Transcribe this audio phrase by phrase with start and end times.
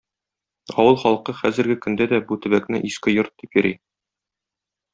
[0.83, 3.75] Авыл халкы хәзерге көндә дә бу төбәкне "Иске йорт" дип йөри.